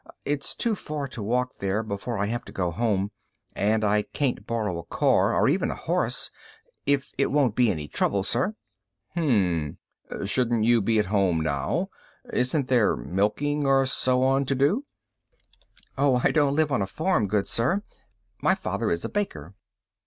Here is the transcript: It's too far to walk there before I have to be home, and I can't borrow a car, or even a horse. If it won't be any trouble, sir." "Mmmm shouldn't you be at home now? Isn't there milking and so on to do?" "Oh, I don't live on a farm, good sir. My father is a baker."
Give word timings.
It's 0.25 0.55
too 0.55 0.73
far 0.73 1.07
to 1.09 1.21
walk 1.21 1.57
there 1.59 1.83
before 1.83 2.17
I 2.17 2.25
have 2.25 2.43
to 2.45 2.51
be 2.51 2.59
home, 2.75 3.11
and 3.55 3.85
I 3.85 4.01
can't 4.01 4.47
borrow 4.47 4.79
a 4.79 4.83
car, 4.85 5.31
or 5.35 5.47
even 5.47 5.69
a 5.69 5.75
horse. 5.75 6.31
If 6.87 7.13
it 7.19 7.27
won't 7.27 7.53
be 7.55 7.69
any 7.69 7.87
trouble, 7.87 8.23
sir." 8.23 8.55
"Mmmm 9.15 9.77
shouldn't 10.25 10.63
you 10.63 10.81
be 10.81 10.97
at 10.97 11.05
home 11.05 11.39
now? 11.41 11.89
Isn't 12.33 12.67
there 12.67 12.95
milking 12.97 13.67
and 13.67 13.87
so 13.87 14.23
on 14.23 14.45
to 14.45 14.55
do?" 14.55 14.85
"Oh, 15.99 16.19
I 16.23 16.31
don't 16.31 16.55
live 16.55 16.71
on 16.71 16.81
a 16.81 16.87
farm, 16.87 17.27
good 17.27 17.47
sir. 17.47 17.83
My 18.41 18.55
father 18.55 18.89
is 18.89 19.05
a 19.05 19.09
baker." 19.09 19.53